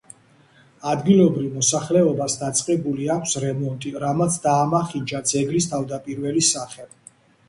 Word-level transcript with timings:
ადგილობრივ 0.91 1.57
მოსახლეობას 1.57 2.37
დაწყებული 2.43 3.05
აქვს 3.15 3.35
რემონტი, 3.43 3.91
რამაც 4.05 4.39
დაამახინჯა 4.47 5.21
ძეგლის 5.33 5.69
თავდაპირველი 5.75 6.43
სახე. 6.49 6.87